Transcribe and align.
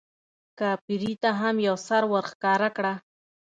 کاپري 0.59 1.13
ته 1.21 1.29
هم 1.39 1.55
یو 1.67 1.75
سر 1.87 2.03
ورښکاره 2.11 2.69
کړه. 2.77 2.93